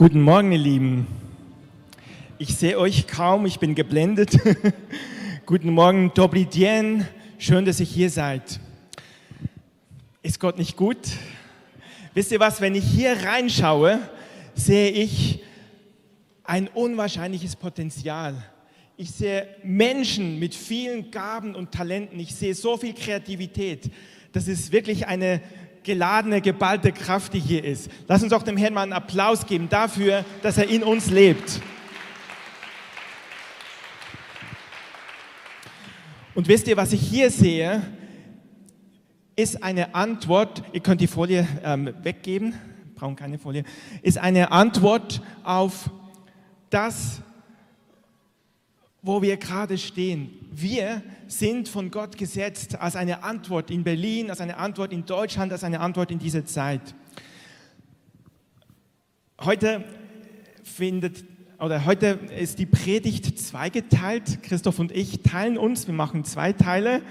Guten 0.00 0.22
Morgen, 0.22 0.52
ihr 0.52 0.58
Lieben. 0.58 1.08
Ich 2.38 2.54
sehe 2.54 2.78
euch 2.78 3.08
kaum, 3.08 3.46
ich 3.46 3.58
bin 3.58 3.74
geblendet. 3.74 4.38
Guten 5.44 5.72
Morgen, 5.72 6.12
Dobri 6.14 6.44
Dien. 6.44 7.04
Schön, 7.36 7.64
dass 7.64 7.80
ihr 7.80 7.86
hier 7.86 8.08
seid. 8.08 8.60
Ist 10.22 10.38
Gott 10.38 10.56
nicht 10.56 10.76
gut? 10.76 10.98
Wisst 12.14 12.30
ihr 12.30 12.38
was, 12.38 12.60
wenn 12.60 12.76
ich 12.76 12.84
hier 12.84 13.16
reinschaue, 13.24 13.98
sehe 14.54 14.92
ich 14.92 15.42
ein 16.44 16.68
unwahrscheinliches 16.68 17.56
Potenzial. 17.56 18.36
Ich 18.96 19.10
sehe 19.10 19.48
Menschen 19.64 20.38
mit 20.38 20.54
vielen 20.54 21.10
Gaben 21.10 21.56
und 21.56 21.72
Talenten. 21.72 22.20
Ich 22.20 22.36
sehe 22.36 22.54
so 22.54 22.76
viel 22.76 22.94
Kreativität. 22.94 23.90
Das 24.30 24.46
ist 24.46 24.70
wirklich 24.70 25.08
eine 25.08 25.40
geladene, 25.84 26.40
geballte 26.40 26.92
Kraft, 26.92 27.34
die 27.34 27.40
hier 27.40 27.64
ist. 27.64 27.90
Lass 28.06 28.22
uns 28.22 28.32
auch 28.32 28.42
dem 28.42 28.56
Herrn 28.56 28.74
mal 28.74 28.82
einen 28.82 28.92
Applaus 28.92 29.46
geben 29.46 29.68
dafür, 29.68 30.24
dass 30.42 30.58
er 30.58 30.68
in 30.68 30.82
uns 30.82 31.10
lebt. 31.10 31.60
Und 36.34 36.46
wisst 36.46 36.68
ihr, 36.68 36.76
was 36.76 36.92
ich 36.92 37.00
hier 37.00 37.30
sehe, 37.30 37.82
ist 39.34 39.62
eine 39.62 39.94
Antwort, 39.94 40.62
ihr 40.72 40.80
könnt 40.80 41.00
die 41.00 41.06
Folie 41.06 41.46
ähm, 41.64 41.94
weggeben, 42.02 42.54
brauchen 42.94 43.16
keine 43.16 43.38
Folie, 43.38 43.64
ist 44.02 44.18
eine 44.18 44.52
Antwort 44.52 45.20
auf 45.42 45.90
das, 46.70 47.20
wo 49.02 49.22
wir 49.22 49.36
gerade 49.36 49.78
stehen. 49.78 50.37
Wir 50.60 51.02
sind 51.28 51.68
von 51.68 51.88
Gott 51.92 52.18
gesetzt 52.18 52.80
als 52.80 52.96
eine 52.96 53.22
Antwort 53.22 53.70
in 53.70 53.84
Berlin, 53.84 54.28
als 54.28 54.40
eine 54.40 54.56
Antwort 54.56 54.92
in 54.92 55.06
Deutschland, 55.06 55.52
als 55.52 55.62
eine 55.62 55.78
Antwort 55.78 56.10
in 56.10 56.18
dieser 56.18 56.44
Zeit. 56.46 56.80
Heute 59.40 59.84
findet 60.64 61.24
oder 61.60 61.84
heute 61.84 62.18
ist 62.36 62.58
die 62.58 62.66
Predigt 62.66 63.38
zweigeteilt. 63.38 64.42
Christoph 64.42 64.80
und 64.80 64.90
ich 64.90 65.22
teilen 65.22 65.58
uns, 65.58 65.86
wir 65.86 65.94
machen 65.94 66.24
zwei 66.24 66.52
Teile. 66.52 67.02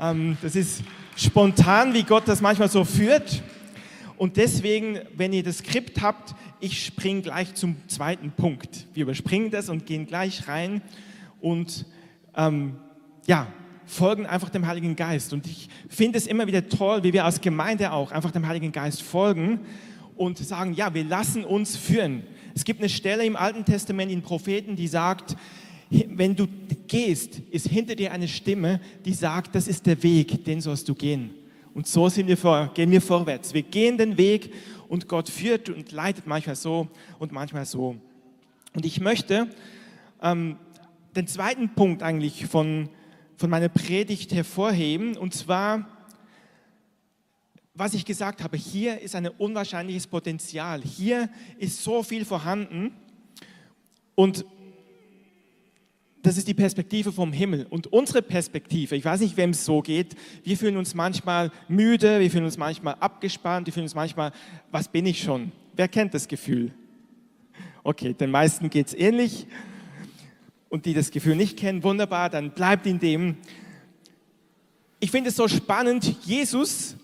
Ähm, 0.00 0.38
das 0.40 0.56
ist 0.56 0.82
spontan, 1.16 1.92
wie 1.92 2.04
Gott 2.04 2.26
das 2.26 2.40
manchmal 2.40 2.70
so 2.70 2.84
führt. 2.84 3.42
Und 4.16 4.38
deswegen, 4.38 5.00
wenn 5.14 5.34
ihr 5.34 5.42
das 5.42 5.58
Skript 5.58 6.00
habt, 6.00 6.34
ich 6.60 6.82
springe 6.86 7.20
gleich 7.20 7.54
zum 7.56 7.76
zweiten 7.88 8.30
Punkt. 8.30 8.86
Wir 8.94 9.02
überspringen 9.02 9.50
das 9.50 9.68
und 9.68 9.84
gehen 9.84 10.06
gleich 10.06 10.48
rein 10.48 10.80
und 11.42 11.84
ähm, 12.34 12.76
ja, 13.26 13.46
folgen 13.86 14.26
einfach 14.26 14.50
dem 14.50 14.66
Heiligen 14.66 14.96
Geist. 14.96 15.32
Und 15.32 15.46
ich 15.46 15.68
finde 15.88 16.18
es 16.18 16.26
immer 16.26 16.46
wieder 16.46 16.68
toll, 16.68 17.02
wie 17.04 17.12
wir 17.12 17.24
als 17.24 17.40
Gemeinde 17.40 17.92
auch 17.92 18.10
einfach 18.10 18.32
dem 18.32 18.46
Heiligen 18.46 18.72
Geist 18.72 19.02
folgen 19.02 19.60
und 20.16 20.38
sagen, 20.38 20.74
ja, 20.74 20.92
wir 20.92 21.04
lassen 21.04 21.44
uns 21.44 21.76
führen. 21.76 22.22
Es 22.54 22.64
gibt 22.64 22.80
eine 22.80 22.88
Stelle 22.88 23.24
im 23.24 23.36
Alten 23.36 23.64
Testament 23.64 24.10
in 24.10 24.22
Propheten, 24.22 24.76
die 24.76 24.88
sagt, 24.88 25.36
wenn 25.90 26.34
du 26.34 26.48
gehst, 26.88 27.38
ist 27.50 27.68
hinter 27.68 27.94
dir 27.94 28.12
eine 28.12 28.26
Stimme, 28.26 28.80
die 29.04 29.14
sagt, 29.14 29.54
das 29.54 29.68
ist 29.68 29.86
der 29.86 30.02
Weg, 30.02 30.44
den 30.44 30.60
sollst 30.60 30.88
du 30.88 30.94
gehen. 30.94 31.30
Und 31.74 31.86
so 31.86 32.08
sind 32.08 32.26
wir 32.26 32.36
vor, 32.36 32.70
gehen 32.74 32.90
wir 32.90 33.02
vorwärts. 33.02 33.52
Wir 33.52 33.62
gehen 33.62 33.98
den 33.98 34.16
Weg 34.16 34.52
und 34.88 35.06
Gott 35.08 35.28
führt 35.28 35.68
und 35.68 35.92
leitet 35.92 36.26
manchmal 36.26 36.56
so 36.56 36.88
und 37.18 37.32
manchmal 37.32 37.66
so. 37.66 37.96
Und 38.74 38.86
ich 38.86 39.00
möchte 39.00 39.48
ähm, 40.22 40.56
den 41.14 41.26
zweiten 41.26 41.68
Punkt 41.74 42.02
eigentlich 42.02 42.46
von, 42.46 42.88
von 43.36 43.50
meiner 43.50 43.68
Predigt 43.68 44.32
hervorheben, 44.32 45.16
und 45.16 45.34
zwar, 45.34 45.86
was 47.74 47.94
ich 47.94 48.04
gesagt 48.04 48.42
habe, 48.42 48.56
hier 48.56 49.00
ist 49.00 49.14
ein 49.14 49.28
unwahrscheinliches 49.28 50.06
Potenzial. 50.06 50.82
Hier 50.82 51.28
ist 51.58 51.82
so 51.84 52.02
viel 52.02 52.24
vorhanden 52.24 52.92
und 54.14 54.46
das 56.22 56.38
ist 56.38 56.48
die 56.48 56.54
Perspektive 56.54 57.12
vom 57.12 57.32
Himmel. 57.32 57.66
Und 57.70 57.86
unsere 57.92 58.20
Perspektive, 58.20 58.96
ich 58.96 59.04
weiß 59.04 59.20
nicht, 59.20 59.36
wem 59.36 59.50
es 59.50 59.64
so 59.64 59.80
geht, 59.80 60.16
wir 60.42 60.56
fühlen 60.56 60.76
uns 60.76 60.94
manchmal 60.94 61.52
müde, 61.68 62.18
wir 62.18 62.30
fühlen 62.30 62.46
uns 62.46 62.56
manchmal 62.56 62.94
abgespannt, 62.94 63.66
wir 63.66 63.72
fühlen 63.72 63.84
uns 63.84 63.94
manchmal, 63.94 64.32
was 64.72 64.88
bin 64.88 65.06
ich 65.06 65.22
schon? 65.22 65.52
Wer 65.74 65.86
kennt 65.86 66.14
das 66.14 66.26
Gefühl? 66.26 66.72
Okay, 67.84 68.12
den 68.14 68.30
meisten 68.30 68.70
geht 68.70 68.88
es 68.88 68.94
ähnlich 68.94 69.46
und 70.76 70.84
die 70.84 70.92
das 70.92 71.10
Gefühl 71.10 71.36
nicht 71.36 71.56
kennen, 71.56 71.82
wunderbar, 71.82 72.28
dann 72.28 72.50
bleibt 72.50 72.86
in 72.86 72.98
dem. 72.98 73.38
Ich 75.00 75.10
finde 75.10 75.30
es 75.30 75.36
so 75.36 75.48
spannend, 75.48 76.16
Jesus 76.26 76.96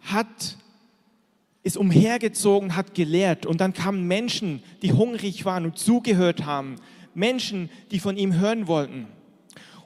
hat, 0.00 0.56
ist 1.64 1.76
umhergezogen, 1.76 2.76
hat 2.76 2.94
gelehrt 2.94 3.46
und 3.46 3.60
dann 3.60 3.72
kamen 3.72 4.06
Menschen, 4.06 4.62
die 4.82 4.92
hungrig 4.92 5.44
waren 5.44 5.64
und 5.64 5.76
zugehört 5.76 6.44
haben, 6.44 6.76
Menschen, 7.12 7.68
die 7.90 7.98
von 7.98 8.16
ihm 8.16 8.38
hören 8.38 8.68
wollten. 8.68 9.08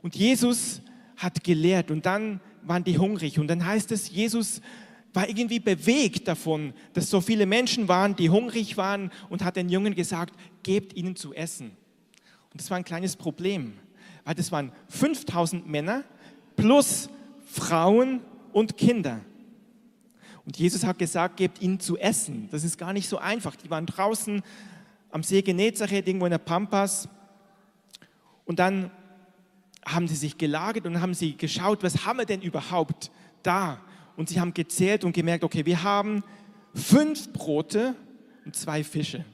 Und 0.03 0.17
Jesus 0.17 0.83
hat 1.17 1.43
gelehrt 1.45 1.91
und 1.91 2.05
dann 2.05 2.41
waren 2.62 2.85
die 2.85 2.99
hungrig 2.99 3.39
und 3.39 3.49
dann 3.49 3.65
heißt 3.65 3.91
es, 3.93 4.11
Jesus 4.11 4.61
war 5.15 5.27
irgendwie 5.27 5.61
bewegt 5.61 6.29
davon, 6.29 6.75
dass 6.93 7.09
so 7.09 7.23
viele 7.23 7.47
Menschen 7.47 7.89
waren, 7.89 8.17
die 8.17 8.29
hungrig 8.29 8.77
waren 8.77 9.11
und 9.31 9.43
hat 9.43 9.56
den 9.56 9.71
Jungen 9.71 9.95
gesagt, 9.95 10.35
gebt 10.62 10.95
ihnen 10.95 11.17
zu 11.17 11.33
essen. 11.33 11.75
Und 12.54 12.60
das 12.60 12.70
war 12.70 12.76
ein 12.76 12.84
kleines 12.84 13.16
Problem, 13.16 13.72
weil 14.25 14.37
das 14.37 14.53
waren 14.53 14.70
5000 14.88 15.66
Männer 15.66 16.04
plus 16.54 17.10
Frauen 17.47 18.20
und 18.53 18.76
Kinder. 18.76 19.20
Und 20.47 20.56
Jesus 20.56 20.84
hat 20.84 21.00
gesagt, 21.00 21.37
gebt 21.37 21.60
ihnen 21.60 21.81
zu 21.81 21.98
essen. 21.98 22.48
Das 22.53 22.62
ist 22.62 22.78
gar 22.78 22.93
nicht 22.93 23.09
so 23.09 23.19
einfach. 23.19 23.56
Die 23.56 23.70
waren 23.70 23.87
draußen 23.87 24.41
am 25.10 25.25
See 25.25 25.43
Genezareth, 25.43 26.06
irgendwo 26.06 26.26
in 26.26 26.31
der 26.31 26.38
Pampas. 26.38 27.09
Und 28.44 28.60
dann 28.60 28.93
haben 29.84 30.06
sie 30.06 30.14
sich 30.14 30.38
gelagert 30.38 30.87
und 30.87 31.00
haben 31.00 31.14
sie 31.14 31.37
geschaut, 31.37 31.82
was 31.82 32.06
haben 32.06 32.19
wir 32.19 32.25
denn 32.25 32.41
überhaupt 32.41 33.10
da? 33.43 33.81
Und 34.16 34.28
sie 34.28 34.38
haben 34.38 34.54
gezählt 34.54 35.03
und 35.03 35.12
gemerkt, 35.12 35.43
okay, 35.43 35.66
wir 35.66 35.82
haben 35.82 36.22
fünf 36.72 37.32
Brote 37.32 37.97
und 38.44 38.54
zwei 38.54 38.84
Fische. 38.84 39.25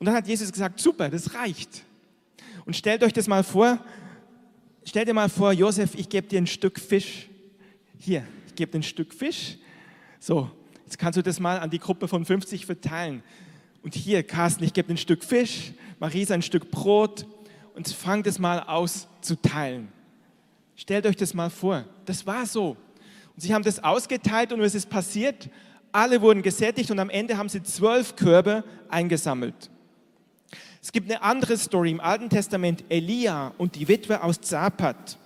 Und 0.00 0.06
dann 0.06 0.16
hat 0.16 0.26
Jesus 0.26 0.50
gesagt, 0.50 0.80
super, 0.80 1.08
das 1.08 1.34
reicht. 1.34 1.84
Und 2.70 2.76
stellt 2.76 3.02
euch 3.02 3.12
das 3.12 3.26
mal 3.26 3.42
vor, 3.42 3.80
stellt 4.84 5.08
dir 5.08 5.12
mal 5.12 5.28
vor, 5.28 5.50
Josef, 5.50 5.96
ich 5.96 6.08
gebe 6.08 6.28
dir 6.28 6.40
ein 6.40 6.46
Stück 6.46 6.78
Fisch. 6.78 7.28
Hier, 7.98 8.24
ich 8.46 8.54
gebe 8.54 8.70
dir 8.70 8.78
ein 8.78 8.84
Stück 8.84 9.12
Fisch. 9.12 9.58
So, 10.20 10.48
jetzt 10.84 10.96
kannst 10.96 11.16
du 11.16 11.22
das 11.24 11.40
mal 11.40 11.58
an 11.58 11.68
die 11.68 11.80
Gruppe 11.80 12.06
von 12.06 12.24
50 12.24 12.66
verteilen. 12.66 13.24
Und 13.82 13.96
hier, 13.96 14.22
Carsten, 14.22 14.62
ich 14.62 14.72
gebe 14.72 14.86
dir 14.86 14.94
ein 14.94 14.98
Stück 14.98 15.24
Fisch, 15.24 15.72
Marisa 15.98 16.32
ein 16.34 16.42
Stück 16.42 16.70
Brot 16.70 17.26
und 17.74 17.88
fangt 17.88 18.28
es 18.28 18.38
mal 18.38 18.60
aus 18.60 19.08
zu 19.20 19.34
teilen. 19.34 19.88
Stellt 20.76 21.06
euch 21.06 21.16
das 21.16 21.34
mal 21.34 21.50
vor. 21.50 21.84
Das 22.04 22.24
war 22.24 22.46
so. 22.46 22.76
Und 23.34 23.40
sie 23.40 23.52
haben 23.52 23.64
das 23.64 23.82
ausgeteilt 23.82 24.52
und 24.52 24.60
was 24.60 24.76
ist 24.76 24.88
passiert? 24.88 25.50
Alle 25.90 26.22
wurden 26.22 26.40
gesättigt 26.40 26.92
und 26.92 27.00
am 27.00 27.10
Ende 27.10 27.36
haben 27.36 27.48
sie 27.48 27.64
zwölf 27.64 28.14
Körbe 28.14 28.62
eingesammelt. 28.88 29.70
Es 30.82 30.92
gibt 30.92 31.10
eine 31.10 31.20
andere 31.20 31.58
Story 31.58 31.90
im 31.90 32.00
Alten 32.00 32.30
Testament, 32.30 32.84
Elia 32.88 33.52
und 33.58 33.74
die 33.74 33.86
Witwe 33.86 34.22
aus 34.22 34.40
Zapat. 34.40 35.18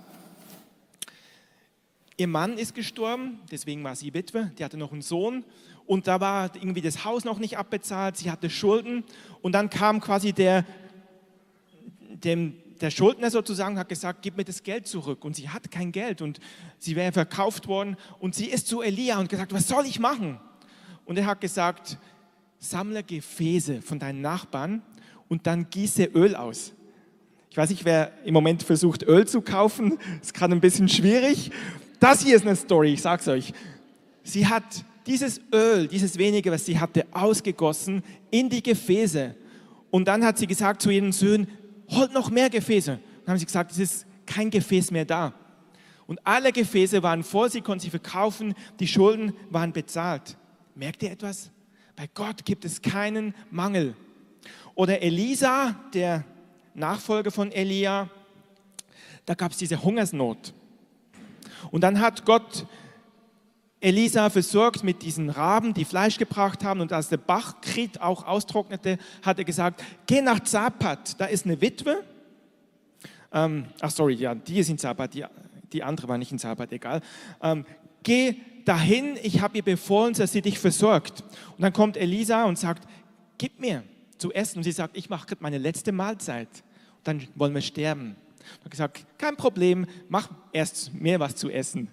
Ihr 2.17 2.27
Mann 2.27 2.59
ist 2.59 2.75
gestorben, 2.75 3.39
deswegen 3.53 3.85
war 3.85 3.95
sie 3.95 4.13
Witwe, 4.15 4.51
die 4.59 4.65
hatte 4.65 4.77
noch 4.77 4.91
einen 4.91 5.03
Sohn. 5.03 5.45
Und 5.87 6.09
da 6.09 6.21
war 6.21 6.51
irgendwie 6.57 6.81
das 6.81 7.05
Haus 7.05 7.25
noch 7.25 7.39
nicht 7.39 7.57
abbezahlt, 7.57 8.17
sie 8.17 8.33
hatte 8.33 8.51
Schulden. 8.51 9.05
Und 9.43 9.53
dann 9.53 9.71
kam 9.71 10.01
quasi 10.01 10.33
der, 10.33 10.65
dem, 12.01 12.57
der 12.81 12.91
Schuldner 12.91 13.31
sozusagen, 13.31 13.79
hat 13.79 13.89
gesagt, 13.89 14.23
gib 14.23 14.37
mir 14.37 14.45
das 14.45 14.65
Geld 14.65 14.89
zurück. 14.89 15.25
Und 15.25 15.37
sie 15.37 15.51
hat 15.51 15.71
kein 15.71 15.93
Geld. 15.93 16.21
Und 16.21 16.41
sie 16.79 16.97
wäre 16.97 17.13
verkauft 17.13 17.69
worden. 17.69 17.97
Und 18.19 18.35
sie 18.35 18.47
ist 18.47 18.67
zu 18.67 18.83
Elia 18.83 19.21
und 19.21 19.29
gesagt, 19.29 19.53
was 19.53 19.69
soll 19.69 19.87
ich 19.87 20.01
machen? 20.01 20.41
Und 21.05 21.17
er 21.17 21.27
hat 21.27 21.41
gesagt, 21.41 21.99
sammle 22.59 23.05
Gefäße 23.05 23.83
von 23.83 24.01
deinen 24.01 24.21
Nachbarn 24.21 24.83
und 25.29 25.47
dann 25.47 25.69
gieße 25.71 26.05
Öl 26.15 26.37
aus. 26.37 26.73
Ich 27.51 27.57
weiß 27.57 27.71
nicht, 27.71 27.85
wer 27.85 28.13
im 28.25 28.35
Moment 28.35 28.63
versucht, 28.63 29.05
Öl 29.05 29.27
zu 29.29 29.41
kaufen. 29.41 29.99
Das 30.19 30.29
ist 30.29 30.35
gerade 30.35 30.55
ein 30.55 30.61
bisschen 30.61 30.89
schwierig. 30.89 31.51
Das 32.01 32.23
hier 32.23 32.37
ist 32.37 32.47
eine 32.47 32.57
Story, 32.57 32.93
ich 32.93 33.03
sag's 33.03 33.29
euch. 33.29 33.53
Sie 34.25 34.47
hat 34.47 34.85
dieses 35.07 35.41
Öl, 35.53 35.87
dieses 35.87 36.19
wenige, 36.19 36.51
was 36.51 36.67
sie 36.67 36.79
hatte, 36.79 37.07
ausgegossen 37.13 38.03
in 38.31 38.49
die 38.49 38.63
Gefäße. 38.63 39.35
Und 39.91 40.09
dann 40.09 40.25
hat 40.25 40.39
sie 40.39 40.47
gesagt 40.47 40.83
zu 40.83 40.91
ihren 40.91 41.13
Söhnen, 41.13 41.47
holt 41.91 42.13
noch 42.13 42.31
mehr 42.31 42.51
Gefäße. 42.51 42.99
Dann 43.25 43.33
haben 43.33 43.39
sie 43.39 43.47
gesagt, 43.47 43.71
es 43.71 43.79
ist 43.79 44.07
kein 44.27 44.51
Gefäß 44.51 44.91
mehr 44.91 45.05
da. 45.05 45.35
Und 46.07 46.21
alle 46.27 46.53
Gefäße 46.53 47.03
waren 47.03 47.23
voll, 47.23 47.51
sie 47.51 47.61
konnten 47.61 47.81
sie 47.81 47.91
verkaufen, 47.91 48.55
die 48.81 48.87
Schulden 48.87 49.33
waren 49.51 49.73
bezahlt. 49.73 50.37
Merkt 50.75 51.03
ihr 51.03 51.13
etwas? 51.13 51.51
Bei 51.97 52.09
Gott 52.13 52.45
gibt 52.45 52.65
es 52.65 52.83
keinen 52.83 53.35
Mangel. 53.51 53.95
Oder 54.75 55.03
Elisa, 55.03 55.77
der 55.93 56.25
Nachfolger 56.75 57.31
von 57.31 57.53
Elia, 57.53 58.09
da 59.27 59.35
gab 59.35 59.53
es 59.53 59.59
diese 59.59 59.83
Hungersnot. 59.83 60.53
Und 61.71 61.83
dann 61.83 62.01
hat 62.01 62.25
Gott 62.25 62.67
Elisa 63.81 64.31
versorgt 64.31 64.83
mit 64.83 65.03
diesen 65.03 65.29
Raben, 65.29 65.75
die 65.75 65.85
Fleisch 65.85 66.17
gebracht 66.17 66.65
haben. 66.65 66.81
Und 66.81 66.93
als 66.93 67.11
der 67.11 67.19
Bachkrit 67.19 68.01
auch 68.01 68.27
austrocknete, 68.27 68.99
hat 69.23 69.39
er 69.39 69.45
gesagt, 69.45 69.85
geh 70.07 70.23
nach 70.23 70.41
Zapat, 70.41 71.21
da 71.21 71.27
ist 71.27 71.45
eine 71.45 71.61
Witwe. 71.61 72.03
Ähm, 73.31 73.67
ach 73.81 73.91
sorry, 73.91 74.15
ja, 74.15 74.35
die 74.35 74.59
ist 74.59 74.71
in 74.71 74.79
Zapat, 74.79 75.15
die, 75.15 75.25
die 75.73 75.83
andere 75.83 76.09
war 76.09 76.17
nicht 76.17 76.33
in 76.33 76.39
Zapat, 76.39 76.73
egal. 76.73 77.03
Ähm, 77.43 77.67
geh 78.03 78.37
dahin, 78.65 79.19
ich 79.23 79.41
habe 79.43 79.59
ihr 79.59 79.65
befohlen, 79.65 80.15
dass 80.15 80.33
sie 80.33 80.41
dich 80.41 80.59
versorgt. 80.59 81.23
Und 81.57 81.63
dann 81.63 81.73
kommt 81.73 81.99
Elisa 81.99 82.45
und 82.45 82.59
sagt, 82.59 82.89
gib 83.37 83.61
mir 83.61 83.83
zu 84.25 84.33
essen. 84.33 84.59
Und 84.59 84.65
sie 84.65 84.73
sagt, 84.73 84.97
ich 84.97 85.11
mache 85.11 85.37
meine 85.41 85.59
letzte 85.59 85.93
Mahlzeit. 85.93 86.49
Und 86.97 87.07
dann 87.07 87.29
wollen 87.35 87.53
wir 87.53 87.61
sterben. 87.61 88.17
Und 88.57 88.65
hat 88.65 88.71
gesagt, 88.71 89.07
kein 89.19 89.37
Problem, 89.37 89.87
mach 90.09 90.31
erst 90.51 90.95
mehr 90.95 91.21
was 91.21 91.37
zu 91.37 91.51
essen. 91.51 91.91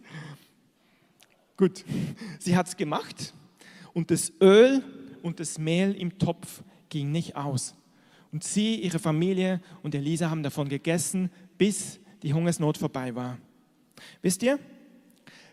Gut, 1.58 1.84
sie 2.40 2.56
hat 2.56 2.68
es 2.70 2.78
gemacht 2.78 3.34
und 3.94 4.12
das 4.12 4.32
Öl 4.42 4.82
und 5.22 5.42
das 5.42 5.58
Mehl 5.58 5.94
im 5.94 6.18
Topf 6.18 6.64
ging 6.88 7.12
nicht 7.12 7.36
aus. 7.36 7.76
Und 8.32 8.46
sie, 8.46 8.76
ihre 8.76 9.00
Familie 9.00 9.60
und 9.84 9.94
Elisa 9.94 10.30
haben 10.30 10.42
davon 10.42 10.70
gegessen, 10.70 11.30
bis 11.58 12.00
die 12.24 12.34
Hungersnot 12.34 12.78
vorbei 12.78 13.14
war. 13.14 13.38
Wisst 14.22 14.42
ihr? 14.42 14.58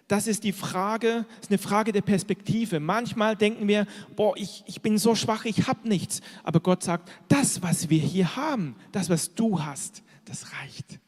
Das 0.08 0.26
ist 0.26 0.42
die 0.42 0.52
Frage, 0.52 1.26
ist 1.40 1.50
eine 1.50 1.58
Frage 1.58 1.92
der 1.92 2.00
Perspektive. 2.00 2.80
Manchmal 2.80 3.36
denken 3.36 3.68
wir, 3.68 3.86
boah, 4.16 4.34
ich, 4.38 4.64
ich 4.66 4.80
bin 4.80 4.96
so 4.96 5.14
schwach, 5.14 5.44
ich 5.44 5.68
habe 5.68 5.86
nichts. 5.86 6.22
Aber 6.42 6.60
Gott 6.60 6.82
sagt, 6.82 7.12
das, 7.28 7.62
was 7.62 7.90
wir 7.90 8.00
hier 8.00 8.34
haben, 8.34 8.74
das, 8.90 9.10
was 9.10 9.34
du 9.34 9.62
hast, 9.62 10.02
das 10.24 10.46
reicht. 10.54 10.98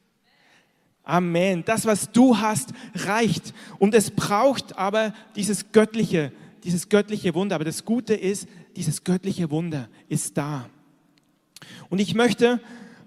Amen. 1.03 1.65
Das, 1.65 1.87
was 1.87 2.13
du 2.13 2.39
hast, 2.39 2.75
reicht. 2.95 3.55
Und 3.79 3.95
es 3.95 4.11
braucht 4.11 4.77
aber 4.77 5.15
dieses 5.35 5.73
göttliche, 5.73 6.31
dieses 6.63 6.91
göttliche 6.91 7.35
Wunder. 7.35 7.55
Aber 7.55 7.65
das 7.65 7.87
Gute 7.87 8.13
ist, 8.15 8.47
dieses 8.77 9.03
göttliche 9.03 9.51
Wunder 9.51 9.89
ist 10.09 10.37
da. 10.37 10.69
Und 11.89 12.01
ich 12.01 12.15
möchte, 12.15 12.61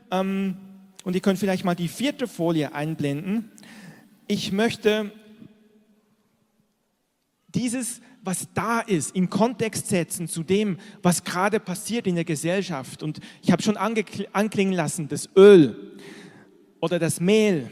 ähm, 0.10 0.58
und 1.04 1.14
ihr 1.14 1.22
könnt 1.22 1.38
vielleicht 1.38 1.66
mal 1.66 1.76
die 1.76 1.88
vierte 1.88 2.28
Folie 2.28 2.74
einblenden, 2.74 3.52
ich 4.28 4.52
möchte 4.52 5.12
dieses, 7.56 8.02
was 8.24 8.48
da 8.54 8.80
ist, 8.80 9.16
in 9.16 9.30
Kontext 9.30 9.88
setzen 9.88 10.28
zu 10.28 10.44
dem, 10.44 10.78
was 11.02 11.24
gerade 11.24 11.60
passiert 11.60 12.08
in 12.08 12.16
der 12.16 12.26
Gesellschaft. 12.26 13.04
Und 13.04 13.20
ich 13.42 13.52
habe 13.52 13.62
schon 13.62 13.78
anklingen 13.78 14.74
lassen, 14.74 15.08
das 15.08 15.30
Öl 15.36 15.98
oder 16.80 17.00
das 17.00 17.20
Mehl 17.20 17.70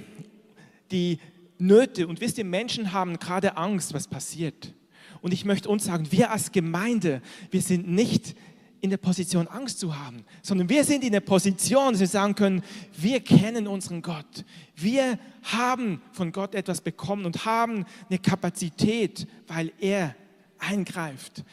die 0.91 1.19
Nöte. 1.57 2.07
Und 2.07 2.21
wisst 2.21 2.37
ihr, 2.37 2.45
Menschen 2.45 2.91
haben 2.91 3.17
gerade 3.17 3.57
Angst, 3.57 3.93
was 3.93 4.07
passiert. 4.07 4.73
Und 5.21 5.33
ich 5.33 5.45
möchte 5.45 5.69
uns 5.69 5.85
sagen, 5.85 6.11
wir 6.11 6.31
als 6.31 6.51
Gemeinde, 6.51 7.21
wir 7.51 7.61
sind 7.61 7.87
nicht 7.87 8.35
in 8.81 8.89
der 8.89 8.97
Position, 8.97 9.47
Angst 9.47 9.79
zu 9.79 9.95
haben, 9.95 10.25
sondern 10.41 10.67
wir 10.67 10.83
sind 10.83 11.03
in 11.03 11.11
der 11.11 11.19
Position, 11.19 11.93
dass 11.93 11.99
wir 11.99 12.07
sagen 12.07 12.33
können, 12.33 12.63
wir 12.97 13.19
kennen 13.19 13.67
unseren 13.67 14.01
Gott. 14.01 14.43
Wir 14.75 15.19
haben 15.43 16.01
von 16.11 16.31
Gott 16.31 16.55
etwas 16.55 16.81
bekommen 16.81 17.25
und 17.25 17.45
haben 17.45 17.85
eine 18.09 18.17
Kapazität, 18.17 19.27
weil 19.47 19.71
er 19.79 20.15
eingreift, 20.57 21.43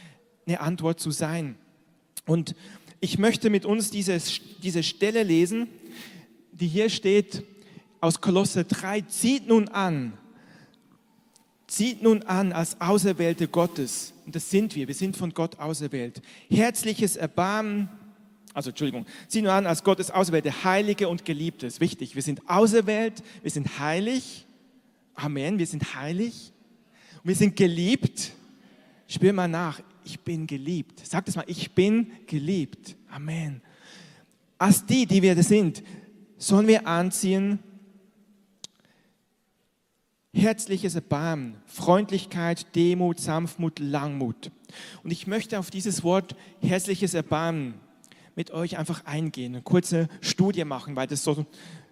eine 0.47 0.61
Antwort 0.61 1.01
zu 1.01 1.11
sein. 1.11 1.57
Und 2.27 2.55
ich 3.01 3.19
möchte 3.19 3.51
mit 3.51 3.67
uns 3.67 3.91
diese, 3.91 4.19
diese 4.63 4.83
Stelle 4.83 5.23
lesen, 5.23 5.69
die 6.53 6.67
hier 6.67 6.89
steht, 6.89 7.45
aus 8.01 8.21
Kolosse 8.21 8.65
3, 8.65 9.03
zieht 9.03 9.49
nun 9.49 9.69
an, 9.69 10.15
zieht 11.67 12.03
nun 12.03 12.23
an 12.23 12.53
als 12.53 12.81
Auserwählte 12.81 13.49
Gottes, 13.49 14.15
und 14.29 14.35
das 14.35 14.51
sind 14.51 14.77
wir, 14.77 14.87
wir 14.87 14.95
sind 14.95 15.17
von 15.17 15.33
Gott 15.33 15.59
auserwählt, 15.59 16.21
herzliches 16.51 17.17
Erbarmen, 17.17 17.89
also 18.53 18.69
Entschuldigung, 18.69 19.07
zieht 19.27 19.43
nun 19.43 19.51
an 19.51 19.67
als 19.67 19.83
Gottes 19.83 20.11
Auserwählte, 20.11 20.65
Heilige 20.65 21.09
und 21.09 21.25
Geliebte, 21.25 21.67
ist 21.67 21.81
wichtig, 21.81 22.15
wir 22.15 22.21
sind 22.21 22.43
auserwählt, 22.47 23.23
wir 23.41 23.51
sind 23.51 23.79
heilig, 23.79 24.45
Amen, 25.15 25.59
wir 25.59 25.67
sind 25.67 25.95
heilig, 25.95 26.53
und 27.23 27.29
wir 27.29 27.37
sind 27.37 27.57
geliebt, 27.57 28.33
spür 29.07 29.33
mal 29.33 29.49
nach, 29.49 29.81
ich 30.05 30.21
bin 30.21 30.47
geliebt, 30.47 31.01
sag 31.05 31.25
das 31.25 31.35
mal, 31.35 31.45
ich 31.47 31.71
bin 31.71 32.13
geliebt, 32.27 32.97
Amen. 33.11 33.63
Als 34.59 34.85
die, 34.85 35.07
die 35.07 35.23
wir 35.23 35.43
sind, 35.43 35.83
sollen 36.37 36.67
wir 36.67 36.87
anziehen, 36.87 37.61
herzliches 40.35 40.95
Erbarmen, 40.95 41.57
Freundlichkeit, 41.67 42.75
Demut, 42.75 43.21
Sanftmut, 43.21 43.79
Langmut. 43.79 44.51
Und 45.03 45.11
ich 45.11 45.27
möchte 45.27 45.59
auf 45.59 45.71
dieses 45.71 46.03
Wort 46.03 46.37
herzliches 46.61 47.15
Erbarmen 47.15 47.75
mit 48.37 48.51
euch 48.51 48.79
einfach 48.79 49.05
eingehen, 49.05 49.55
eine 49.55 49.63
kurze 49.63 50.09
Studie 50.21 50.65
machen, 50.65 50.97
weil 50.97 51.07
das 51.07 51.25
so 51.25 51.47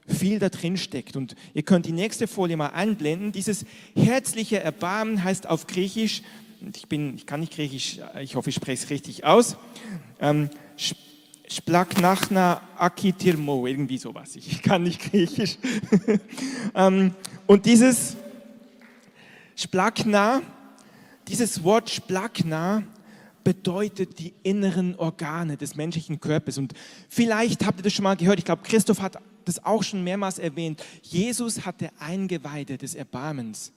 viel 0.06 0.38
da 0.38 0.48
drin 0.48 0.76
steckt. 0.76 1.16
Und 1.16 1.34
ihr 1.54 1.62
könnt 1.62 1.86
die 1.86 1.92
nächste 1.92 2.28
Folie 2.28 2.56
mal 2.56 2.68
einblenden. 2.68 3.32
Dieses 3.32 3.64
herzliche 3.96 4.60
Erbarmen 4.60 5.24
heißt 5.24 5.48
auf 5.48 5.66
Griechisch, 5.66 6.22
ich, 6.74 6.88
bin, 6.88 7.16
ich 7.16 7.26
kann 7.26 7.40
nicht 7.40 7.52
Griechisch, 7.52 8.00
ich 8.20 8.36
hoffe, 8.36 8.50
ich 8.50 8.56
spreche 8.56 8.84
es 8.84 8.90
richtig 8.90 9.24
aus, 9.24 9.56
ähm, 10.20 10.50
Splaknachna 11.48 12.60
Akitirmo, 12.76 13.66
irgendwie 13.66 13.98
sowas. 13.98 14.36
Ich 14.36 14.62
kann 14.62 14.82
nicht 14.82 15.00
Griechisch. 15.00 15.58
ähm, 16.74 17.14
und 17.46 17.66
dieses 17.66 18.16
Splakna, 19.56 20.42
dieses 21.28 21.64
Wort 21.64 21.90
Splakna 21.90 22.82
bedeutet 23.42 24.18
die 24.18 24.34
inneren 24.42 24.94
Organe 24.96 25.56
des 25.56 25.76
menschlichen 25.76 26.20
Körpers. 26.20 26.58
Und 26.58 26.74
vielleicht 27.08 27.64
habt 27.64 27.80
ihr 27.80 27.82
das 27.82 27.94
schon 27.94 28.02
mal 28.02 28.16
gehört, 28.16 28.38
ich 28.38 28.44
glaube, 28.44 28.62
Christoph 28.62 29.00
hat 29.00 29.16
das 29.46 29.64
auch 29.64 29.82
schon 29.82 30.04
mehrmals 30.04 30.38
erwähnt. 30.38 30.84
Jesus 31.02 31.64
hatte 31.64 31.90
Eingeweide 31.98 32.76
des 32.76 32.94
Erbarmens. 32.94 33.72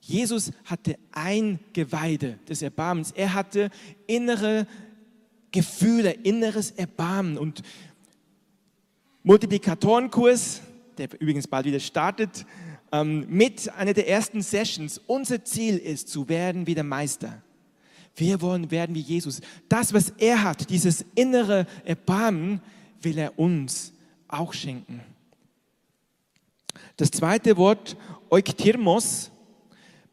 Jesus 0.00 0.52
hatte 0.64 0.98
Eingeweide 1.12 2.38
des 2.48 2.62
Erbarmens. 2.62 3.12
Er 3.12 3.34
hatte 3.34 3.70
innere 4.06 4.66
Gefühle, 5.52 6.10
inneres 6.10 6.72
Erbarmen. 6.72 7.38
Und 7.38 7.62
Multiplikatorenkurs, 9.22 10.62
der 10.96 11.08
übrigens 11.20 11.46
bald 11.46 11.66
wieder 11.66 11.80
startet, 11.80 12.46
mit 12.90 13.72
einer 13.74 13.92
der 13.92 14.08
ersten 14.08 14.42
Sessions. 14.42 15.00
Unser 15.06 15.44
Ziel 15.44 15.76
ist, 15.76 16.08
zu 16.08 16.28
werden 16.28 16.66
wie 16.66 16.74
der 16.74 16.84
Meister. 16.84 17.42
Wir 18.16 18.40
wollen 18.40 18.70
werden 18.70 18.94
wie 18.94 19.00
Jesus. 19.00 19.40
Das, 19.68 19.92
was 19.92 20.12
er 20.18 20.42
hat, 20.42 20.70
dieses 20.70 21.04
innere 21.14 21.66
Erbarmen, 21.84 22.60
will 23.00 23.18
er 23.18 23.38
uns 23.38 23.92
auch 24.26 24.52
schenken. 24.52 25.00
Das 26.96 27.10
zweite 27.10 27.56
Wort, 27.56 27.96
Euktirmos, 28.30 29.30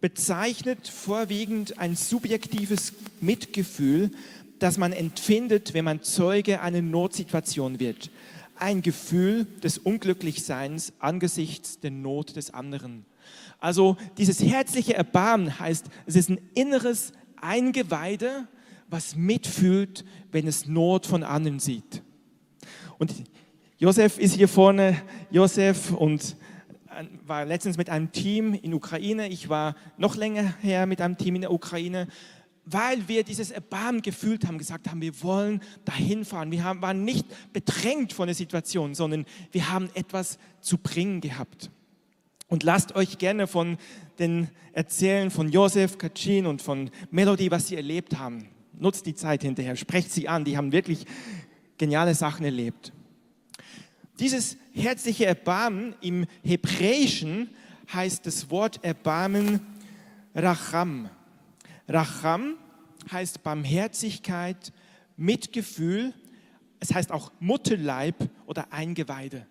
bezeichnet 0.01 0.88
vorwiegend 0.88 1.79
ein 1.79 1.96
subjektives 1.96 2.94
Mitgefühl, 3.22 4.12
das 4.60 4.77
man 4.77 4.94
empfindet, 4.94 5.74
wenn 5.74 5.86
man 5.86 6.03
Zeuge 6.03 6.62
einer 6.62 6.82
Notsituation 6.82 7.79
wird 7.79 8.12
ein 8.57 8.81
Gefühl 8.81 9.45
des 9.63 9.77
Unglücklichseins 9.77 10.93
angesichts 11.00 11.79
der 11.79 11.91
Not 11.91 12.35
des 12.35 12.53
anderen. 12.53 13.05
Also 13.59 13.97
dieses 14.17 14.41
herzliche 14.41 14.93
Erbarmen 14.93 15.59
heißt, 15.59 15.88
es 16.05 16.15
ist 16.15 16.29
ein 16.29 16.39
inneres 16.53 17.13
Eingeweide, 17.41 18.47
was 18.89 19.15
mitfühlt, 19.15 20.05
wenn 20.31 20.47
es 20.47 20.67
Not 20.67 21.05
von 21.05 21.24
anderen 21.24 21.59
sieht. 21.59 22.03
Und 22.97 23.13
Josef 23.77 24.17
ist 24.19 24.35
hier 24.35 24.47
vorne, 24.47 25.01
Josef 25.31 25.91
und 25.91 26.38
äh, 26.89 27.03
war 27.25 27.45
letztens 27.45 27.77
mit 27.77 27.89
einem 27.89 28.12
Team 28.12 28.53
in 28.53 28.74
Ukraine. 28.74 29.27
Ich 29.27 29.50
war 29.50 29.75
noch 29.97 30.15
länger 30.15 30.53
her 30.62 30.85
mit 30.85 31.01
einem 31.01 31.17
Team 31.17 31.35
in 31.35 31.41
der 31.41 31.51
Ukraine 31.51 32.07
weil 32.65 33.07
wir 33.07 33.24
dieses 33.24 33.51
Erbarmen 33.51 34.01
gefühlt 34.01 34.45
haben, 34.45 34.57
gesagt 34.57 34.89
haben, 34.89 35.01
wir 35.01 35.22
wollen 35.22 35.62
dahin 35.86 36.25
fahren. 36.25 36.51
Wir 36.51 36.63
haben, 36.63 36.81
waren 36.81 37.05
nicht 37.05 37.25
bedrängt 37.53 38.13
von 38.13 38.27
der 38.27 38.36
Situation, 38.36 38.95
sondern 38.95 39.25
wir 39.51 39.69
haben 39.69 39.89
etwas 39.93 40.39
zu 40.62 40.77
bringen 40.77 41.22
gehabt. 41.22 41.69
Und 42.48 42.63
lasst 42.63 42.95
euch 42.95 43.17
gerne 43.17 43.48
von 43.48 43.77
den 44.19 44.50
Erzählen 44.74 45.31
von 45.31 45.50
Josef, 45.50 45.98
Kacin 45.98 46.45
und 46.45 46.62
von 46.62 46.89
Melody, 47.12 47.50
was 47.51 47.67
sie 47.67 47.75
erlebt 47.75 48.17
haben. 48.17 48.50
Nutzt 48.77 49.05
die 49.05 49.15
Zeit 49.15 49.43
hinterher, 49.43 49.75
sprecht 49.75 50.12
sie 50.12 50.27
an, 50.27 50.43
die 50.43 50.57
haben 50.57 50.72
wirklich 50.72 51.05
geniale 51.77 52.13
Sachen 52.13 52.45
erlebt. 52.45 52.91
Dieses 54.19 54.57
herzliche 54.74 55.25
Erbarmen 55.25 55.95
im 56.01 56.25
Hebräischen 56.43 57.50
heißt 57.93 58.25
das 58.25 58.50
Wort 58.50 58.84
Erbarmen 58.84 59.60
Racham. 60.34 61.10
Racham 61.88 62.56
heißt 63.12 63.44
Barmherzigkeit, 63.44 64.74
Mitgefühl, 65.18 66.13
es 66.80 66.94
heißt 66.94 67.12
auch 67.12 67.32
Mutterleib 67.39 68.30
oder 68.46 68.72
Eingeweide. 68.72 69.48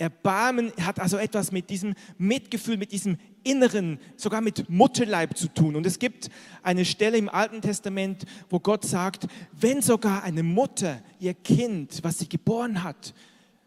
Erbarmen 0.00 0.72
hat 0.80 0.98
also 0.98 1.18
etwas 1.18 1.52
mit 1.52 1.68
diesem 1.68 1.94
Mitgefühl, 2.16 2.78
mit 2.78 2.90
diesem 2.90 3.18
Inneren, 3.44 3.98
sogar 4.16 4.40
mit 4.40 4.70
Mutterleib 4.70 5.36
zu 5.36 5.48
tun. 5.48 5.76
Und 5.76 5.84
es 5.84 5.98
gibt 5.98 6.30
eine 6.62 6.86
Stelle 6.86 7.18
im 7.18 7.28
Alten 7.28 7.60
Testament, 7.60 8.24
wo 8.48 8.60
Gott 8.60 8.86
sagt, 8.86 9.26
wenn 9.52 9.82
sogar 9.82 10.22
eine 10.22 10.42
Mutter 10.42 11.02
ihr 11.18 11.34
Kind, 11.34 12.00
was 12.02 12.18
sie 12.18 12.30
geboren 12.30 12.82
hat, 12.82 13.12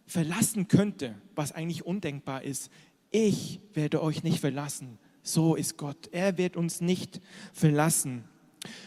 verlassen 0.08 0.68
könnte, 0.68 1.14
was 1.36 1.52
eigentlich 1.52 1.86
undenkbar 1.86 2.42
ist, 2.42 2.72
ich 3.12 3.60
werde 3.74 4.02
euch 4.02 4.24
nicht 4.24 4.40
verlassen. 4.40 4.98
So 5.24 5.56
ist 5.56 5.78
Gott. 5.78 6.10
Er 6.12 6.38
wird 6.38 6.58
uns 6.58 6.82
nicht 6.82 7.22
verlassen. 7.54 8.26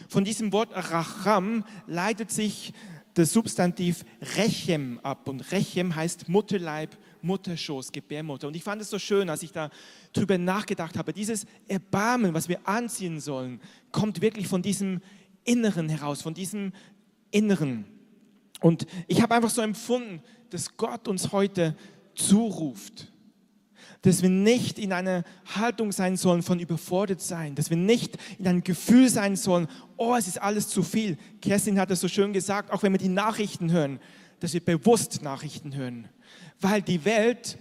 Von 0.07 0.23
diesem 0.23 0.53
Wort 0.53 0.69
Racham 0.71 1.65
leitet 1.87 2.31
sich 2.31 2.73
das 3.15 3.33
Substantiv 3.33 4.05
Rechem 4.35 4.99
ab. 5.01 5.27
Und 5.27 5.51
Rechem 5.51 5.95
heißt 5.95 6.29
Mutterleib, 6.29 6.95
Mutterschoß, 7.23 7.91
Gebärmutter. 7.91 8.47
Und 8.47 8.55
ich 8.55 8.63
fand 8.63 8.81
es 8.81 8.91
so 8.91 8.99
schön, 8.99 9.29
als 9.29 9.41
ich 9.41 9.51
da 9.51 9.71
drüber 10.13 10.37
nachgedacht 10.37 10.95
habe. 10.97 11.11
Dieses 11.11 11.47
Erbarmen, 11.67 12.35
was 12.35 12.47
wir 12.47 12.67
anziehen 12.67 13.19
sollen, 13.19 13.59
kommt 13.91 14.21
wirklich 14.21 14.47
von 14.47 14.61
diesem 14.61 15.01
Inneren 15.43 15.89
heraus, 15.89 16.21
von 16.21 16.35
diesem 16.35 16.71
Inneren. 17.31 17.85
Und 18.61 18.85
ich 19.07 19.21
habe 19.21 19.33
einfach 19.33 19.49
so 19.49 19.61
empfunden, 19.61 20.21
dass 20.51 20.77
Gott 20.77 21.07
uns 21.07 21.31
heute 21.31 21.75
zuruft 22.13 23.11
dass 24.07 24.21
wir 24.21 24.29
nicht 24.29 24.79
in 24.79 24.93
einer 24.93 25.25
Haltung 25.53 25.91
sein 25.91 26.15
sollen 26.15 26.41
von 26.41 26.61
überfordert 26.61 27.19
sein, 27.19 27.55
dass 27.55 27.69
wir 27.69 27.75
nicht 27.75 28.17
in 28.39 28.47
einem 28.47 28.63
Gefühl 28.63 29.09
sein 29.09 29.35
sollen, 29.35 29.67
oh, 29.97 30.15
es 30.15 30.29
ist 30.29 30.41
alles 30.41 30.69
zu 30.69 30.81
viel. 30.81 31.17
Kerstin 31.41 31.77
hat 31.77 31.91
es 31.91 31.99
so 31.99 32.07
schön 32.07 32.31
gesagt, 32.31 32.71
auch 32.71 32.83
wenn 32.83 32.93
wir 32.93 32.99
die 32.99 33.09
Nachrichten 33.09 33.69
hören, 33.69 33.99
dass 34.39 34.53
wir 34.53 34.63
bewusst 34.63 35.21
Nachrichten 35.23 35.75
hören, 35.75 36.07
weil 36.61 36.81
die 36.81 37.03
Welt, 37.03 37.57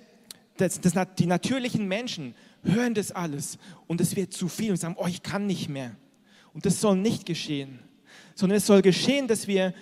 das, 0.57 0.81
das, 0.81 0.93
die 1.19 1.27
natürlichen 1.27 1.89
Menschen 1.89 2.37
hören 2.63 2.95
das 2.95 3.11
alles 3.11 3.59
und 3.89 4.01
es 4.01 4.15
wird 4.15 4.33
zu 4.33 4.47
viel 4.47 4.71
und 4.71 4.77
sagen, 4.77 4.95
oh, 4.99 5.07
ich 5.09 5.25
kann 5.25 5.49
nicht 5.49 5.69
mehr. 5.69 5.97
Und 6.55 6.65
das 6.65 6.81
soll 6.81 6.97
nicht 6.97 7.27
geschehen, 7.27 7.81
sondern 8.37 8.59
es 8.59 8.67
soll 8.67 8.83
geschehen, 8.83 9.27
dass 9.27 9.49
wir 9.49 9.75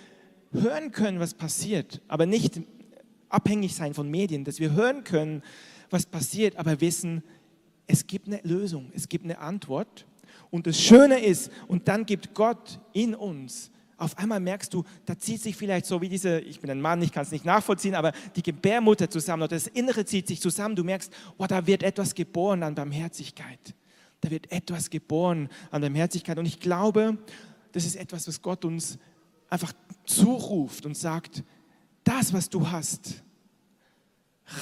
hören 0.51 0.91
können, 0.91 1.19
was 1.19 1.35
passiert, 1.35 2.01
aber 2.07 2.25
nicht 2.25 2.59
abhängig 3.29 3.75
sein 3.75 3.93
von 3.93 4.09
Medien, 4.09 4.45
dass 4.45 4.59
wir 4.59 4.71
hören 4.71 5.03
können, 5.03 5.43
was 5.89 6.05
passiert, 6.05 6.55
aber 6.57 6.81
wissen, 6.81 7.23
es 7.87 8.07
gibt 8.07 8.27
eine 8.27 8.39
Lösung, 8.43 8.91
es 8.93 9.07
gibt 9.07 9.25
eine 9.25 9.37
Antwort. 9.39 10.05
Und 10.49 10.67
das 10.67 10.79
Schöne 10.79 11.23
ist, 11.23 11.51
und 11.67 11.87
dann 11.87 12.05
gibt 12.05 12.33
Gott 12.33 12.79
in 12.93 13.15
uns, 13.15 13.71
auf 13.97 14.17
einmal 14.17 14.39
merkst 14.39 14.73
du, 14.73 14.83
da 15.05 15.17
zieht 15.17 15.41
sich 15.41 15.55
vielleicht 15.55 15.85
so 15.85 16.01
wie 16.01 16.09
diese, 16.09 16.39
ich 16.39 16.59
bin 16.59 16.69
ein 16.69 16.81
Mann, 16.81 17.01
ich 17.01 17.11
kann 17.11 17.23
es 17.23 17.31
nicht 17.31 17.45
nachvollziehen, 17.45 17.95
aber 17.95 18.11
die 18.35 18.43
Gebärmutter 18.43 19.09
zusammen 19.09 19.43
oder 19.43 19.55
das 19.55 19.67
Innere 19.67 20.03
zieht 20.03 20.27
sich 20.27 20.41
zusammen. 20.41 20.75
Du 20.75 20.83
merkst, 20.83 21.13
oh, 21.37 21.45
da 21.45 21.65
wird 21.65 21.81
etwas 21.81 22.13
geboren 22.13 22.63
an 22.63 22.75
Barmherzigkeit. 22.75 23.73
Da 24.19 24.29
wird 24.29 24.51
etwas 24.51 24.89
geboren 24.89 25.49
an 25.71 25.81
Barmherzigkeit. 25.81 26.37
Und 26.37 26.45
ich 26.45 26.59
glaube, 26.59 27.17
das 27.71 27.85
ist 27.85 27.95
etwas, 27.95 28.27
was 28.27 28.41
Gott 28.41 28.65
uns 28.65 28.97
einfach 29.49 29.71
zuruft 30.05 30.85
und 30.85 30.97
sagt, 30.97 31.43
das, 32.03 32.33
was 32.33 32.49
du 32.49 32.69
hast, 32.69 33.23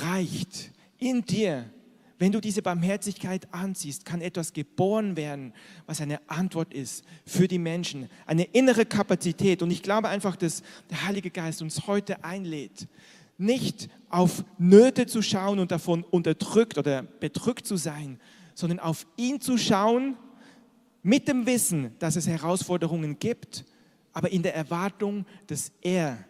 reicht 0.03 0.71
in 1.03 1.23
dir, 1.25 1.65
wenn 2.17 2.31
du 2.31 2.39
diese 2.39 2.61
Barmherzigkeit 2.61 3.47
anziehst, 3.53 4.05
kann 4.05 4.21
etwas 4.21 4.53
geboren 4.53 5.17
werden, 5.17 5.53
was 5.85 5.99
eine 5.99 6.21
Antwort 6.29 6.73
ist 6.73 7.03
für 7.25 7.47
die 7.47 7.59
Menschen, 7.59 8.09
eine 8.25 8.43
innere 8.45 8.85
Kapazität. 8.85 9.61
Und 9.61 9.71
ich 9.71 9.83
glaube 9.83 10.07
einfach, 10.07 10.35
dass 10.37 10.63
der 10.89 11.05
Heilige 11.05 11.29
Geist 11.29 11.61
uns 11.61 11.85
heute 11.85 12.23
einlädt, 12.23 12.87
nicht 13.37 13.89
auf 14.09 14.45
Nöte 14.57 15.05
zu 15.05 15.21
schauen 15.21 15.59
und 15.59 15.71
davon 15.71 16.03
unterdrückt 16.03 16.77
oder 16.77 17.03
bedrückt 17.03 17.67
zu 17.67 17.75
sein, 17.75 18.19
sondern 18.53 18.79
auf 18.79 19.05
ihn 19.17 19.41
zu 19.41 19.57
schauen 19.57 20.15
mit 21.01 21.27
dem 21.27 21.45
Wissen, 21.45 21.93
dass 21.99 22.15
es 22.15 22.27
Herausforderungen 22.27 23.19
gibt, 23.19 23.65
aber 24.13 24.31
in 24.31 24.43
der 24.43 24.55
Erwartung, 24.55 25.25
dass 25.47 25.71
er 25.81 26.23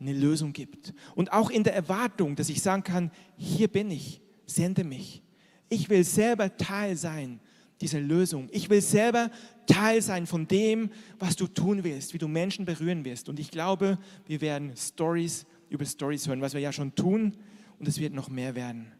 eine 0.00 0.12
Lösung 0.12 0.52
gibt. 0.52 0.92
Und 1.14 1.32
auch 1.32 1.50
in 1.50 1.64
der 1.64 1.74
Erwartung, 1.74 2.36
dass 2.36 2.48
ich 2.48 2.62
sagen 2.62 2.82
kann, 2.82 3.10
hier 3.36 3.68
bin 3.68 3.90
ich, 3.90 4.20
sende 4.46 4.84
mich. 4.84 5.22
Ich 5.68 5.88
will 5.88 6.04
selber 6.04 6.56
Teil 6.56 6.96
sein 6.96 7.40
dieser 7.80 8.00
Lösung. 8.00 8.48
Ich 8.52 8.70
will 8.70 8.80
selber 8.80 9.30
Teil 9.66 10.00
sein 10.00 10.26
von 10.26 10.46
dem, 10.48 10.90
was 11.18 11.36
du 11.36 11.46
tun 11.46 11.84
willst, 11.84 12.14
wie 12.14 12.18
du 12.18 12.28
Menschen 12.28 12.64
berühren 12.64 13.04
wirst. 13.04 13.28
Und 13.28 13.38
ich 13.38 13.50
glaube, 13.50 13.98
wir 14.26 14.40
werden 14.40 14.72
Stories 14.76 15.46
über 15.68 15.84
Stories 15.84 16.26
hören, 16.28 16.40
was 16.40 16.54
wir 16.54 16.60
ja 16.60 16.72
schon 16.72 16.94
tun. 16.94 17.36
Und 17.78 17.88
es 17.88 17.98
wird 17.98 18.14
noch 18.14 18.28
mehr 18.28 18.54
werden. 18.54 18.92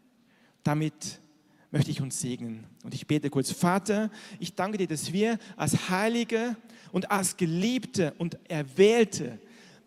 Damit 0.63 1.21
möchte 1.71 1.91
ich 1.91 2.01
uns 2.01 2.19
segnen. 2.19 2.65
Und 2.83 2.93
ich 2.93 3.07
bete 3.07 3.29
kurz, 3.29 3.51
Vater, 3.51 4.11
ich 4.39 4.53
danke 4.53 4.77
dir, 4.77 4.87
dass 4.87 5.11
wir 5.11 5.39
als 5.55 5.89
Heilige 5.89 6.55
und 6.91 7.09
als 7.09 7.37
Geliebte 7.37 8.13
und 8.17 8.37
Erwählte 8.49 9.39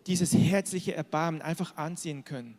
dieses 0.07 0.33
herzliche 0.33 0.95
Erbarmen 0.95 1.41
einfach 1.41 1.77
ansehen 1.77 2.23
können. 2.23 2.57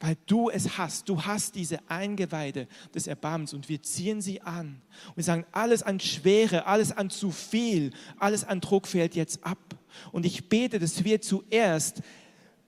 Weil 0.00 0.16
du 0.26 0.50
es 0.50 0.78
hast. 0.78 1.08
Du 1.08 1.22
hast 1.24 1.54
diese 1.54 1.78
Eingeweide 1.88 2.66
des 2.92 3.06
Erbarmens 3.06 3.54
und 3.54 3.68
wir 3.68 3.82
ziehen 3.82 4.20
sie 4.20 4.40
an. 4.40 4.82
Und 5.08 5.16
wir 5.16 5.24
sagen, 5.24 5.46
alles 5.52 5.84
an 5.84 6.00
Schwere, 6.00 6.66
alles 6.66 6.90
an 6.90 7.08
zu 7.08 7.30
viel, 7.30 7.92
alles 8.18 8.42
an 8.42 8.60
Druck 8.60 8.88
fällt 8.88 9.14
jetzt 9.14 9.44
ab. 9.44 9.76
Und 10.10 10.26
ich 10.26 10.48
bete, 10.48 10.80
dass 10.80 11.04
wir 11.04 11.20
zuerst 11.20 12.02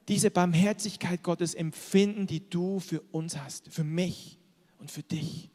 diese 0.07 0.31
Barmherzigkeit 0.31 1.23
Gottes 1.23 1.55
empfinden, 1.55 2.27
die 2.27 2.49
du 2.49 2.79
für 2.79 3.01
uns 3.11 3.37
hast, 3.37 3.69
für 3.69 3.85
mich 3.85 4.39
und 4.79 4.91
für 4.91 5.03
dich. 5.03 5.51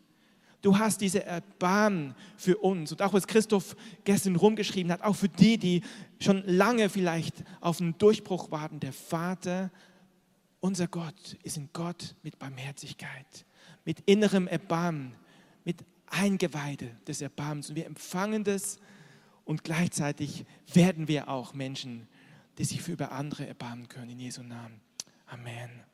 Du 0.62 0.78
hast 0.78 1.00
diese 1.00 1.24
Erbarmen 1.24 2.16
für 2.36 2.58
uns. 2.58 2.92
Und 2.92 3.02
auch 3.02 3.14
was 3.14 3.28
Christoph 3.28 3.76
gestern 4.04 4.36
rumgeschrieben 4.36 4.92
hat, 4.92 5.02
auch 5.02 5.16
für 5.16 5.30
die, 5.30 5.58
die 5.58 5.82
schon 6.20 6.44
lange 6.46 6.90
vielleicht 6.90 7.44
auf 7.62 7.80
einen 7.80 7.98
Durchbruch 7.98 8.52
warten. 8.52 8.80
Der 8.80 8.92
Vater, 8.92 9.72
unser 10.60 10.88
Gott, 10.88 11.38
ist 11.44 11.58
ein 11.58 11.70
Gott 11.72 12.16
mit 12.24 12.40
Barmherzigkeit, 12.40 13.46
mit 13.86 14.02
innerem 14.02 14.48
Erbarmen, 14.48 15.14
mit 15.64 15.86
Eingeweide 16.08 16.92
des 17.08 17.22
Erbarmens. 17.22 17.70
Und 17.70 17.76
wir 17.76 17.86
empfangen 17.86 18.44
das 18.44 18.80
und 19.46 19.64
gleichzeitig 19.64 20.46
werden 20.74 21.08
wir 21.08 21.30
auch 21.30 21.54
Menschen, 21.54 22.08
die 22.58 22.66
sich 22.66 22.82
für 22.82 22.92
über 22.92 23.14
andere 23.14 23.48
erbarmen 23.48 23.88
können. 23.88 24.10
In 24.10 24.20
Jesu 24.20 24.44
Namen. 24.44 24.82
Amen. 25.28 25.89